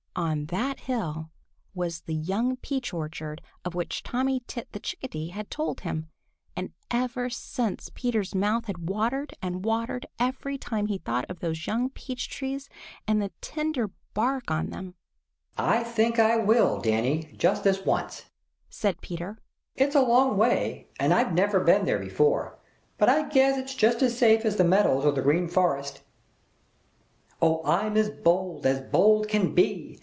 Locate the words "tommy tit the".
4.03-4.81